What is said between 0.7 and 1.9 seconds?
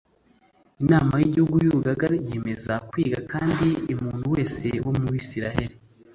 inama y igihugu y